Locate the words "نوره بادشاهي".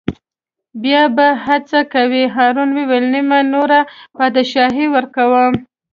3.53-4.85